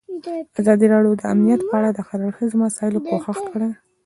[0.59, 3.69] ازادي راډیو د امنیت په اړه د هر اړخیزو مسایلو پوښښ کړی.